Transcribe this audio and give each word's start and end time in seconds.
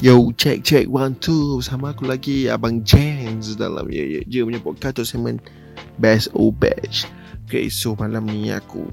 Yo, 0.00 0.32
check 0.36 0.64
check 0.64 0.88
one 0.88 1.16
two. 1.20 1.60
Sama 1.60 1.92
aku 1.92 2.08
lagi 2.08 2.48
Abang 2.48 2.80
Jens 2.84 3.56
Dalam 3.56 3.88
Ye 3.92 4.18
Ye 4.18 4.20
Je 4.24 4.40
punya 4.40 4.60
podcast 4.60 4.96
tu 4.96 5.04
Segmen 5.04 5.36
Best 6.00 6.32
or 6.32 6.54
Bash 6.54 7.04
Okay, 7.44 7.68
so 7.68 7.98
malam 7.98 8.24
ni 8.24 8.48
aku 8.48 8.86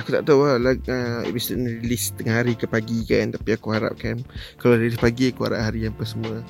Aku 0.00 0.08
tak 0.08 0.24
tahu 0.24 0.48
lah 0.56 0.72
uh, 0.72 1.20
Episode 1.28 1.60
ni 1.60 1.82
release 1.84 2.16
tengah 2.16 2.40
hari 2.40 2.56
ke 2.56 2.64
pagi 2.64 3.04
kan 3.04 3.36
Tapi 3.36 3.54
aku 3.54 3.76
harapkan 3.76 4.24
Kalau 4.56 4.80
release 4.80 4.96
pagi 4.96 5.28
Aku 5.30 5.44
harap 5.44 5.68
hari 5.68 5.84
yang 5.84 5.92
apa 5.92 6.04
semua 6.08 6.40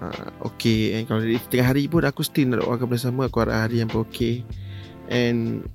uh, 0.00 0.28
Okay. 0.54 0.96
And 0.96 1.04
kalau 1.04 1.20
release 1.20 1.44
tengah 1.52 1.76
hari 1.76 1.90
pun 1.90 2.08
Aku 2.08 2.24
still 2.24 2.48
nak 2.48 2.64
doakan 2.64 2.88
bersama 2.88 3.28
Aku 3.28 3.44
harap 3.44 3.68
hari 3.68 3.84
yang 3.84 3.92
apa 3.92 4.00
okay. 4.00 4.40
And 5.12 5.68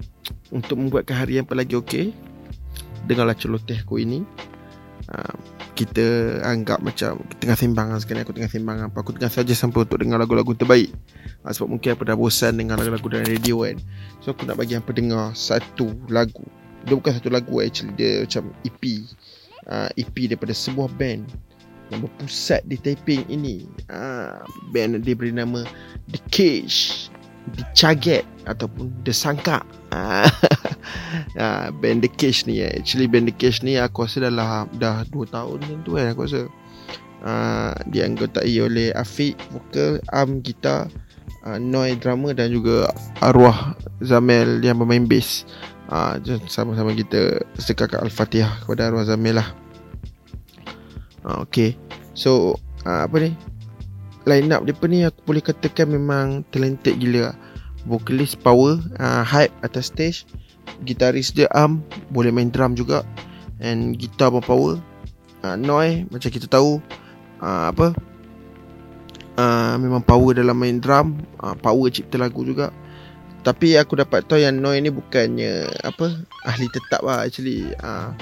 Untuk 0.49 0.81
membuatkan 0.81 1.13
hari 1.13 1.37
yang 1.37 1.45
apa 1.45 1.53
lagi 1.53 1.77
okay 1.77 2.09
Dengarlah 3.07 3.37
celoteh 3.37 3.79
aku 3.79 4.01
ini. 4.01 4.21
Uh, 5.09 5.38
kita 5.79 6.39
anggap 6.43 6.83
macam 6.83 7.23
tengah 7.39 7.55
sembang 7.55 7.95
sekarang 8.03 8.27
aku 8.27 8.35
tengah 8.35 8.51
sembang 8.51 8.77
apa 8.91 8.97
aku 8.99 9.15
tengah 9.15 9.31
saja 9.31 9.55
sampai 9.55 9.87
untuk 9.87 10.03
dengar 10.03 10.19
lagu-lagu 10.19 10.51
terbaik. 10.51 10.91
Ha, 11.47 11.55
sebab 11.55 11.71
mungkin 11.71 11.95
aku 11.95 12.03
dah 12.03 12.19
bosan 12.19 12.59
dengar 12.59 12.75
lagu-lagu 12.75 13.07
dalam 13.07 13.23
radio 13.23 13.63
kan. 13.63 13.79
So 14.19 14.35
aku 14.35 14.43
nak 14.43 14.59
bagi 14.59 14.75
apa 14.75 14.91
dengar 14.91 15.31
satu 15.31 15.95
lagu. 16.11 16.43
Dia 16.83 16.99
bukan 16.99 17.15
satu 17.15 17.31
lagu 17.31 17.63
actually 17.63 17.95
dia 17.95 18.27
macam 18.27 18.51
EP 18.67 18.83
uh, 19.71 19.87
ha, 19.87 19.89
EP 19.95 20.15
daripada 20.27 20.51
sebuah 20.51 20.91
band. 20.99 21.31
Yang 21.89 22.11
berpusat 22.11 22.61
di 22.67 22.75
Taiping 22.75 23.23
ini. 23.31 23.63
Uh, 23.87 24.43
band 24.75 24.99
dia 24.99 25.15
beri 25.15 25.31
nama 25.31 25.63
The 26.11 26.19
Cage 26.27 27.07
The 27.55 27.63
Chaget 27.71 28.27
ataupun 28.45 28.91
The 29.07 29.15
Sangka 29.15 29.63
uh, 29.95 30.27
band 31.79 32.05
The 32.05 32.09
Cage 32.11 32.45
ni 32.49 32.61
eh. 32.61 32.79
actually 32.79 33.07
band 33.09 33.29
The 33.29 33.35
Cage 33.35 33.61
ni 33.65 33.75
aku 33.77 34.05
rasa 34.05 34.27
dah 34.27 34.33
lah, 34.33 34.65
dah 34.77 35.03
2 35.07 35.29
tahun 35.29 35.57
macam 35.61 35.79
tu 35.85 35.91
kan 35.97 36.07
aku 36.11 36.23
rasa. 36.25 36.41
Uh, 37.19 37.75
dia 37.91 38.07
anggotai 38.07 38.55
oleh 38.63 38.95
Afiq 38.95 39.35
vokal 39.51 39.99
Am 40.15 40.39
gitar 40.39 40.87
uh, 41.43 41.59
Noi 41.59 41.99
drama 41.99 42.31
dan 42.31 42.55
juga 42.55 42.87
Arwah 43.19 43.75
Zamel 43.99 44.63
yang 44.63 44.79
bermain 44.79 45.03
bass. 45.03 45.43
Uh, 45.91 46.15
sama-sama 46.47 46.95
kita 46.95 47.43
sedekahkan 47.59 48.07
Al-Fatihah 48.07 48.63
kepada 48.63 48.87
Arwah 48.87 49.03
Zamel 49.03 49.35
lah. 49.35 49.51
Uh, 51.27 51.43
okay 51.43 51.75
so 52.15 52.55
uh, 52.87 53.03
apa 53.03 53.15
ni? 53.19 53.31
Line 54.27 54.51
up 54.55 54.63
dia 54.63 54.75
ni? 54.87 55.03
Aku 55.03 55.19
boleh 55.27 55.43
katakan 55.43 55.91
memang 55.91 56.43
talented 56.51 56.99
gila 56.99 57.35
Vocalist 57.87 58.35
power 58.43 58.77
uh, 58.99 59.23
Hype 59.23 59.55
atas 59.63 59.89
stage 59.89 60.27
Gitaris 60.83 61.35
dia 61.35 61.47
Am 61.51 61.83
Boleh 62.11 62.31
main 62.31 62.47
drum 62.51 62.75
juga. 62.75 63.03
And 63.59 63.99
gitar 63.99 64.31
pun 64.31 64.43
power. 64.43 64.73
Uh, 65.43 65.55
Noi 65.59 66.07
Macam 66.07 66.29
kita 66.31 66.47
tahu 66.47 66.79
uh, 67.43 67.71
Apa? 67.71 67.95
Uh, 69.39 69.75
Memang 69.79 70.03
power 70.03 70.35
dalam 70.35 70.55
main 70.55 70.79
drum. 70.79 71.19
Uh, 71.39 71.55
Power 71.59 71.91
cipta 71.91 72.15
lagu 72.15 72.43
juga. 72.47 72.71
Tapi 73.39 73.79
aku 73.79 73.95
dapat 73.99 74.27
tahu 74.27 74.39
yang 74.39 74.59
Noi 74.59 74.79
ni 74.79 74.91
bukannya 74.91 75.67
Apa? 75.83 76.23
Ahli 76.47 76.67
tetap 76.71 77.03
lah 77.03 77.27
actually. 77.27 77.71
Uh, 77.79 78.15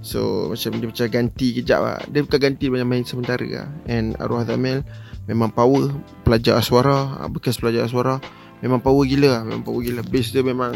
So 0.00 0.48
macam 0.48 0.80
dia 0.80 0.88
macam 0.88 1.06
ganti 1.12 1.52
kejap 1.60 1.80
lah. 1.84 2.00
Dia 2.08 2.24
bukan 2.24 2.40
ganti 2.40 2.72
banyak 2.72 2.88
main 2.88 3.04
sementara 3.04 3.44
lah. 3.44 3.68
And 3.84 4.16
Arwah 4.16 4.48
Zamel 4.48 4.80
Memang 5.28 5.52
power. 5.52 5.92
Pelajar 6.24 6.56
aswara 6.56 7.20
Bekas 7.28 7.60
pelajar 7.60 7.84
aswara 7.84 8.16
Memang 8.64 8.80
power 8.80 9.04
gila 9.04 9.28
lah. 9.28 9.42
Memang 9.44 9.60
power 9.60 9.80
gila. 9.84 10.00
Bass 10.00 10.32
dia 10.32 10.40
memang 10.40 10.72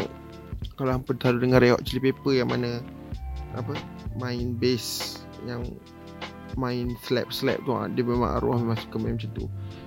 Kalau 0.73 0.91
hampa 0.97 1.13
selalu 1.17 1.37
dengar 1.49 1.59
Red 1.61 1.71
Hot 1.77 1.83
Chili 1.85 2.01
Pepper 2.09 2.33
Yang 2.33 2.49
mana 2.49 2.69
Apa 3.53 3.77
Main 4.17 4.57
bass 4.57 5.19
Yang 5.45 5.77
Main 6.57 6.95
slap-slap 7.05 7.61
tu 7.67 7.75
lah 7.75 7.85
Dia 7.91 8.01
memang 8.01 8.41
arwah 8.41 8.57
Memang 8.57 8.79
suka 8.79 8.97
main 8.97 9.19
macam 9.19 9.31
tu 9.37 9.45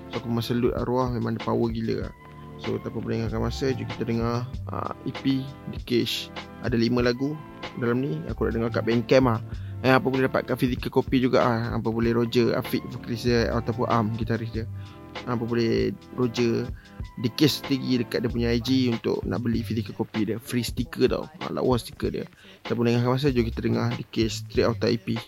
So 0.09 0.23
aku 0.23 0.27
memang 0.31 0.45
salute 0.45 0.75
arwah 0.77 1.09
Memang 1.11 1.37
dia 1.37 1.43
power 1.43 1.67
gila 1.69 2.07
lah 2.07 2.13
So 2.59 2.75
tanpa 2.83 2.99
perlengahkan 2.99 3.39
masa 3.39 3.71
Jom 3.71 3.87
kita 3.87 4.03
dengar 4.03 4.47
uh, 4.71 4.93
EP 5.07 5.43
The 5.75 5.79
Cage 5.83 6.31
Ada 6.63 6.75
5 6.75 6.99
lagu 7.01 7.33
Dalam 7.79 8.03
ni 8.03 8.19
Aku 8.31 8.47
dah 8.47 8.53
dengar 8.55 8.69
kat 8.71 8.83
Bandcamp 8.87 9.27
lah 9.27 9.41
Eh, 9.79 9.95
apa 9.95 10.11
boleh 10.11 10.27
dapatkan 10.27 10.59
physical 10.59 10.91
copy 10.91 11.23
juga 11.23 11.39
ah. 11.39 11.79
Apa 11.79 11.87
boleh 11.87 12.11
Roger 12.11 12.51
Afiq 12.51 12.83
dia 13.15 13.47
ataupun 13.55 13.87
Am 13.87 14.11
gitaris 14.19 14.51
dia. 14.51 14.67
Apa 15.27 15.43
boleh 15.45 15.93
Roger 16.17 16.65
di 17.19 17.29
case 17.35 17.59
tinggi 17.67 17.99
dekat 17.99 18.23
dia 18.23 18.31
punya 18.31 18.49
IG 18.55 18.95
untuk 18.95 19.19
nak 19.27 19.43
beli 19.43 19.61
physical 19.61 19.93
copy 19.93 20.29
dia. 20.29 20.37
Free 20.39 20.63
sticker 20.63 21.11
tau. 21.11 21.25
Ha, 21.27 21.51
lawa 21.51 21.75
sticker 21.75 22.09
dia. 22.09 22.25
Kita 22.63 22.73
boleh 22.73 22.95
dengar 22.95 23.15
masa 23.15 23.29
jom 23.29 23.45
kita 23.45 23.59
dengar 23.59 23.91
di 23.93 24.05
case 24.07 24.45
straight 24.45 24.67
out 24.67 24.79
IP. 24.81 25.19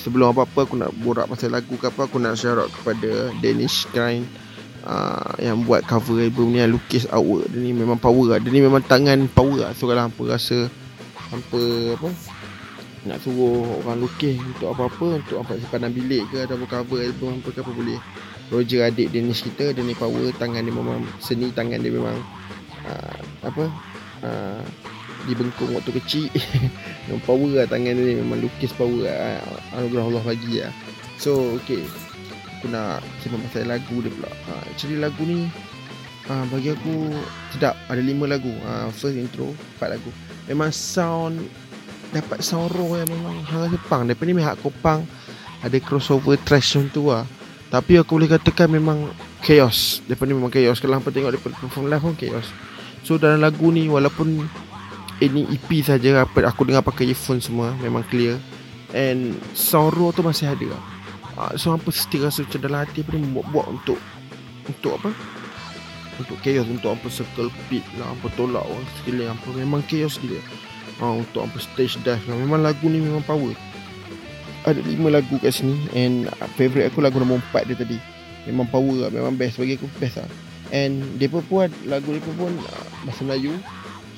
Sebelum 0.00 0.32
apa-apa 0.32 0.64
aku 0.64 0.74
nak 0.80 0.90
borak 1.04 1.28
pasal 1.28 1.52
lagu 1.52 1.76
ke 1.76 1.92
apa 1.92 2.08
aku 2.08 2.16
nak 2.16 2.40
shout 2.40 2.56
out 2.56 2.72
kepada 2.72 3.28
Danish 3.44 3.84
Grind 3.92 4.24
uh, 4.88 5.36
yang 5.36 5.60
buat 5.68 5.84
cover 5.84 6.24
album 6.24 6.56
ni 6.56 6.64
lukis 6.64 7.04
artwork 7.12 7.44
dia 7.52 7.60
ni 7.60 7.76
memang 7.76 8.00
power 8.00 8.36
lah. 8.36 8.38
Dia 8.40 8.48
ni 8.48 8.64
memang 8.64 8.80
tangan 8.80 9.28
power 9.28 9.68
lah 9.68 9.70
so 9.76 9.84
kalau 9.84 10.08
hampa 10.08 10.22
rasa 10.24 10.72
hampa 11.28 11.60
apa 12.00 12.08
nak 13.06 13.20
suruh 13.22 13.78
orang 13.84 14.04
lukis 14.04 14.40
untuk 14.40 14.72
apa-apa 14.74 15.22
untuk 15.22 15.36
apa 15.44 15.60
simpanan 15.60 15.92
bilik 15.92 16.24
ke 16.32 16.48
atau 16.48 16.56
cover 16.64 17.04
album 17.04 17.38
hampa 17.38 17.48
ke 17.52 17.60
apa 17.60 17.72
boleh. 17.72 18.00
Roger 18.48 18.88
adik 18.88 19.12
Danish 19.12 19.44
kita 19.44 19.76
dia 19.76 19.84
ni 19.84 19.92
power 19.92 20.32
tangan 20.40 20.64
dia 20.64 20.72
memang 20.72 21.04
seni 21.20 21.52
tangan 21.52 21.84
dia 21.84 21.92
memang 21.92 22.16
uh, 22.88 23.20
apa 23.44 23.64
uh, 24.24 24.64
dibengkung 25.28 25.76
waktu 25.76 25.92
kecil. 26.00 26.32
Memang 27.12 27.22
power 27.28 27.52
lah 27.62 27.66
tangan 27.68 27.92
dia 27.92 28.04
ni. 28.08 28.14
Memang 28.18 28.40
lukis 28.40 28.72
power 28.72 29.04
lah. 29.04 29.44
Anugerah 29.76 30.04
Allah 30.08 30.24
lagi 30.24 30.64
lah. 30.64 30.72
So 31.20 31.60
okay. 31.60 31.84
Aku 32.58 32.74
nak 32.74 33.06
simpan 33.22 33.38
pasal 33.46 33.70
lagu 33.70 34.02
dia 34.02 34.10
pula. 34.10 34.26
Ha, 34.50 34.74
Actually 34.74 34.98
lagu 34.98 35.22
ni 35.22 35.46
ha, 36.26 36.42
Bagi 36.50 36.74
aku 36.74 37.14
Sedap. 37.54 37.78
Ada 37.86 38.02
lima 38.02 38.26
lagu. 38.26 38.50
Ha, 38.66 38.90
First 38.90 39.14
intro 39.14 39.54
Empat 39.78 39.94
lagu. 39.94 40.10
Memang 40.50 40.74
sound 40.74 41.38
Dapat 42.10 42.42
sound 42.42 42.74
raw 42.74 42.98
yang 42.98 43.10
memang 43.14 43.46
Hang 43.46 43.70
Jepang 43.70 44.10
Daripada 44.10 44.26
ni 44.26 44.34
memang 44.34 44.58
hardcore 44.58 44.74
punk 44.82 45.06
Ada 45.62 45.78
crossover 45.78 46.34
trash 46.42 46.74
macam 46.74 46.90
tu 46.90 47.02
lah. 47.14 47.22
Tapi 47.70 48.00
aku 48.00 48.18
boleh 48.18 48.26
katakan 48.26 48.66
memang 48.66 49.06
Chaos. 49.38 50.02
Daripada 50.10 50.34
ni 50.34 50.34
memang 50.34 50.50
chaos. 50.50 50.82
Kalau 50.82 50.98
hampa 50.98 51.14
tengok 51.14 51.38
Daripada 51.38 51.54
perform 51.62 51.86
live 51.86 52.02
pun 52.02 52.14
chaos. 52.18 52.50
So 53.06 53.22
dalam 53.22 53.38
lagu 53.38 53.70
ni 53.70 53.86
Walaupun 53.86 54.50
ini 55.18 55.46
EP 55.50 55.68
saja 55.82 56.22
apa 56.22 56.46
aku 56.46 56.62
dengar 56.62 56.86
pakai 56.86 57.10
earphone 57.10 57.42
semua 57.42 57.74
memang 57.82 58.06
clear. 58.06 58.38
And 58.96 59.36
sound 59.52 60.00
raw 60.00 60.08
tu 60.16 60.24
masih 60.24 60.48
ada 60.48 60.72
uh, 61.38 61.52
so 61.54 61.76
apa 61.76 61.92
still 61.94 62.26
rasa 62.26 62.42
macam 62.42 62.60
dalam 62.64 62.78
hati 62.82 63.04
apa 63.06 63.14
ni 63.14 63.28
buat-buat 63.30 63.66
untuk 63.70 63.98
untuk 64.66 64.92
apa? 64.98 65.10
Untuk 66.18 66.34
chaos 66.42 66.66
untuk 66.66 66.98
apa 66.98 67.06
circle 67.06 67.52
pit 67.70 67.86
lah 67.94 68.10
apa 68.10 68.26
tolak 68.34 68.66
orang 68.66 68.86
sekeliling 68.98 69.30
apa. 69.30 69.48
Memang 69.54 69.80
chaos 69.86 70.18
gila 70.18 70.40
uh, 70.98 71.14
untuk 71.22 71.46
apa 71.46 71.56
stage 71.62 72.00
dive 72.02 72.24
lah. 72.26 72.36
Memang 72.36 72.60
lagu 72.66 72.84
ni 72.90 72.98
memang 72.98 73.22
power. 73.22 73.54
Ada 74.66 74.82
lima 74.82 75.14
lagu 75.14 75.38
kat 75.38 75.54
sini 75.54 75.78
and 75.94 76.26
uh, 76.42 76.48
favourite 76.58 76.90
aku 76.90 76.98
lagu 77.00 77.22
nombor 77.22 77.38
4 77.54 77.70
dia 77.70 77.76
tadi. 77.78 77.98
Memang 78.50 78.66
power 78.68 79.06
lah 79.06 79.10
memang 79.14 79.38
best. 79.38 79.56
Bagi 79.56 79.78
aku 79.78 79.86
best 80.02 80.18
lah. 80.18 80.30
And 80.74 81.00
dia 81.16 81.30
pun 81.30 81.40
buat 81.48 81.70
lagu 81.86 82.12
dia 82.12 82.20
pun 82.34 82.52
uh, 82.52 82.86
bahasa 83.06 83.22
Melayu 83.24 83.54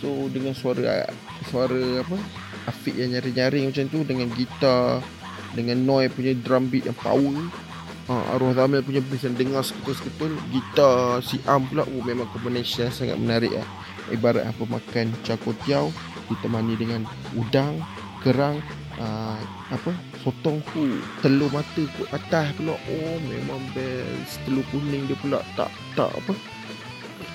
So 0.00 0.32
dengan 0.32 0.56
suara 0.56 1.06
Suara 1.48 2.00
apa 2.00 2.16
Afiq 2.68 2.96
yang 2.96 3.16
nyaring-nyaring 3.16 3.68
macam 3.68 3.84
tu 3.92 4.00
Dengan 4.08 4.28
gitar 4.32 5.04
Dengan 5.52 5.78
Noi 5.84 6.08
punya 6.08 6.32
drum 6.32 6.72
beat 6.72 6.88
yang 6.88 6.98
power 6.98 7.36
ha, 8.08 8.36
Arwah 8.36 8.56
Zamil 8.56 8.80
punya 8.80 9.04
bass 9.04 9.28
yang 9.28 9.36
dengar 9.36 9.62
seketul-seketul 9.62 10.32
Gitar 10.50 11.20
si 11.20 11.36
Am 11.44 11.68
pula 11.68 11.84
oh, 11.84 12.02
Memang 12.04 12.28
combination 12.32 12.88
yang 12.88 12.96
sangat 12.96 13.16
menarik 13.20 13.52
lah 13.52 13.68
Ibarat 14.08 14.48
apa 14.48 14.64
makan 14.64 15.12
cakotiau 15.22 15.92
Ditemani 16.32 16.74
dengan 16.80 17.04
udang 17.36 17.80
Kerang 18.20 18.60
uh, 19.00 19.40
apa 19.72 19.90
sotong 20.20 20.60
ku 20.70 21.00
telur 21.24 21.48
mata 21.48 21.82
ku 21.96 22.04
atas 22.12 22.52
pula 22.54 22.76
oh 22.76 23.16
memang 23.24 23.60
best. 23.72 24.36
Telur 24.44 24.64
kuning 24.68 25.08
dia 25.08 25.16
pula 25.16 25.40
tak 25.56 25.72
tak 25.96 26.12
apa 26.12 26.36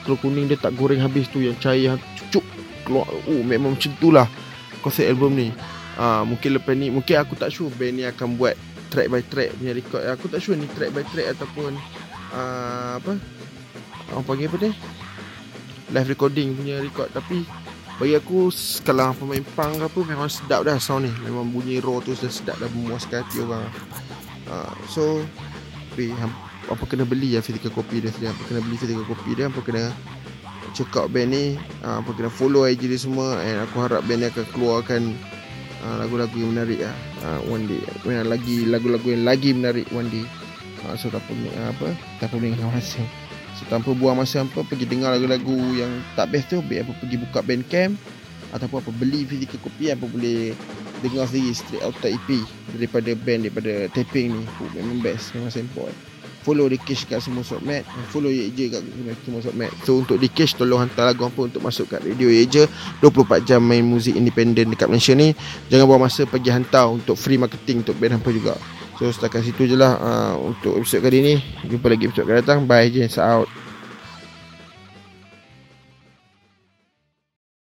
telur 0.05 0.21
kuning 0.21 0.45
dia 0.45 0.61
tak 0.61 0.77
goreng 0.77 1.01
habis 1.01 1.25
tu 1.33 1.41
yang 1.41 1.57
cair 1.57 1.97
keluar. 2.85 3.09
Oh 3.09 3.41
memang 3.41 3.73
macam 3.73 3.91
tu 3.97 4.13
lah 4.13 4.29
konsep 4.85 5.09
album 5.09 5.33
ni. 5.33 5.49
Uh, 5.95 6.23
mungkin 6.27 6.59
lepas 6.59 6.75
ni 6.75 6.93
mungkin 6.93 7.15
aku 7.17 7.33
tak 7.39 7.49
sure 7.49 7.71
band 7.73 7.97
ni 7.97 8.03
akan 8.05 8.35
buat 8.37 8.53
track 8.93 9.07
by 9.09 9.21
track 9.25 9.49
punya 9.57 9.73
record. 9.73 10.03
Aku 10.13 10.25
tak 10.29 10.39
sure 10.39 10.55
ni 10.55 10.69
track 10.77 10.93
by 10.93 11.03
track 11.09 11.35
ataupun 11.35 11.73
uh, 12.31 13.01
apa? 13.01 13.17
Orang 14.13 14.25
panggil 14.29 14.47
apa 14.47 14.57
ni? 14.69 14.71
Live 15.91 16.09
recording 16.13 16.53
punya 16.53 16.79
record. 16.79 17.09
Tapi 17.09 17.41
bagi 17.95 18.13
aku 18.15 18.51
kalau 18.83 19.15
pemain 19.15 19.43
punk 19.55 19.79
ke 19.79 19.85
apa 19.87 19.99
memang 20.05 20.29
sedap 20.29 20.61
dah 20.67 20.77
sound 20.77 21.09
ni. 21.09 21.11
Memang 21.25 21.49
bunyi 21.49 21.81
raw 21.81 21.97
tu 22.03 22.13
dah 22.13 22.29
sedap 22.29 22.59
dah 22.61 22.69
memuaskan 22.69 23.25
hati 23.25 23.41
orang. 23.41 23.65
Uh, 24.45 24.73
so 24.85 25.25
tapi 25.95 26.11
apa 26.67 26.83
kena 26.91 27.07
beli 27.07 27.39
ya 27.39 27.41
physical 27.41 27.71
copy 27.71 28.03
dia 28.03 28.11
apa 28.11 28.41
kena 28.51 28.59
beli 28.59 28.75
physical 28.75 29.07
copy 29.07 29.31
dia 29.31 29.47
apa 29.47 29.63
kena 29.63 29.95
check 30.75 30.91
out 30.99 31.07
band 31.15 31.31
ni 31.31 31.55
uh, 31.87 32.03
apa 32.03 32.11
kena 32.11 32.27
follow 32.27 32.67
IG 32.67 32.91
dia 32.91 32.99
semua 32.99 33.39
and 33.39 33.63
aku 33.63 33.79
harap 33.79 34.03
band 34.03 34.21
ni 34.21 34.27
akan 34.27 34.45
keluarkan 34.51 35.01
uh, 35.87 36.03
lagu-lagu 36.03 36.35
yang 36.35 36.51
menarik 36.51 36.83
lah 36.83 36.95
uh, 37.23 37.39
one 37.47 37.63
day. 37.65 37.79
Mana 38.03 38.27
lagi 38.27 38.67
lagu-lagu 38.67 39.07
yang 39.07 39.23
lagi 39.23 39.55
menarik 39.55 39.87
one 39.95 40.11
day. 40.11 40.27
Uh, 40.83 40.93
so 40.99 41.07
tak 41.07 41.23
perlu 41.25 41.47
uh, 41.55 41.71
apa 41.71 41.95
tak 42.19 42.27
perlu 42.29 42.51
dengan 42.51 42.75
masa. 42.75 42.99
So 43.55 43.63
tanpa 43.71 43.95
buang 43.95 44.19
masa 44.19 44.43
apa 44.43 44.67
Pergi 44.67 44.83
dengar 44.83 45.15
lagu-lagu 45.15 45.55
yang 45.79 46.03
tak 46.19 46.35
best 46.35 46.51
tu 46.51 46.59
Biar 46.59 46.83
apa 46.83 46.91
pergi 46.99 47.15
buka 47.23 47.39
bandcamp 47.39 47.95
Ataupun 48.51 48.83
apa 48.83 48.91
beli 48.99 49.23
physical 49.23 49.63
copy 49.63 49.95
Apa 49.95 50.05
boleh 50.11 50.51
dengar 50.99 51.23
sendiri 51.31 51.55
straight 51.55 51.79
out 51.79 51.95
EP 52.03 52.29
Daripada 52.75 53.15
band 53.15 53.47
Daripada 53.47 53.87
taping 53.95 54.35
ni. 54.35 54.43
Memang 54.75 54.99
best 54.99 55.31
Memang 55.39 55.55
simple 55.55 55.87
Follow 56.45 56.69
di 56.69 56.77
cash 56.77 57.09
kat 57.09 57.25
semua 57.25 57.41
sokmat 57.41 57.81
Follow 58.13 58.29
ye 58.29 58.53
je 58.53 58.69
kat 58.69 58.85
semua 59.25 59.41
sokmat 59.41 59.73
So 59.81 59.97
untuk 59.97 60.21
di 60.21 60.29
cash 60.29 60.53
Tolong 60.53 60.85
hantar 60.85 61.09
lagu 61.09 61.25
apa 61.25 61.49
Untuk 61.49 61.65
masuk 61.65 61.89
kat 61.89 62.05
radio 62.05 62.29
ye 62.29 62.45
je. 62.45 62.69
24 63.01 63.41
jam 63.49 63.57
main 63.65 63.81
muzik 63.81 64.13
independen 64.13 64.69
Dekat 64.69 64.85
Malaysia 64.85 65.17
ni. 65.17 65.33
Jangan 65.73 65.89
buang 65.89 66.05
masa 66.05 66.29
Pergi 66.29 66.53
hantar 66.53 66.93
Untuk 66.93 67.17
free 67.17 67.41
marketing 67.41 67.81
Untuk 67.81 67.97
band 67.97 68.21
apa 68.21 68.29
juga. 68.29 68.53
So 69.01 69.09
setakat 69.09 69.41
situ 69.41 69.65
je 69.65 69.73
lah 69.73 69.97
uh, 69.97 70.35
Untuk 70.37 70.77
episode 70.77 71.01
kali 71.01 71.25
ni. 71.25 71.35
Jumpa 71.65 71.89
lagi 71.89 72.05
episode 72.05 72.29
akan 72.29 72.37
datang. 72.45 72.59
Bye 72.69 72.93
James 72.93 73.17
out 73.17 73.49